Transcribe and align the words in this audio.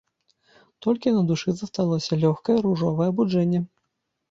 Толькі 0.85 1.13
на 1.17 1.21
душы 1.33 1.49
засталося 1.59 2.19
лёгкае, 2.25 2.57
ружовае 2.67 3.09
абуджэнне. 3.13 3.65